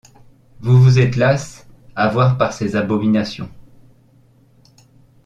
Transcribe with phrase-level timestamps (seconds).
[0.61, 3.51] vous vous êtes laiss'e avoir par ces abominations.